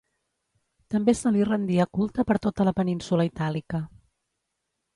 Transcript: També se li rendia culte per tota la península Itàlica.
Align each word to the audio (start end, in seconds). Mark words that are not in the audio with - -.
També 0.93 1.13
se 1.19 1.31
li 1.35 1.43
rendia 1.49 1.87
culte 1.99 2.25
per 2.31 2.37
tota 2.47 2.67
la 2.71 2.75
península 2.81 3.29
Itàlica. 3.33 3.85